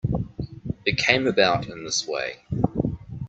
It 0.83 0.97
came 0.97 1.27
about 1.27 1.67
in 1.67 1.83
this 1.83 2.07
way. 2.07 2.39